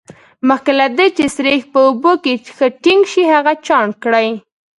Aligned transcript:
مخکې 0.47 0.71
له 0.79 0.87
دې 0.97 1.07
چې 1.17 1.23
سريښ 1.35 1.61
په 1.73 1.79
اوبو 1.87 2.11
کې 2.23 2.33
ښه 2.55 2.67
ټینګ 2.83 3.03
شي 3.11 3.23
هغه 3.33 3.53
چاڼ 3.65 3.85
کړئ. 4.03 4.29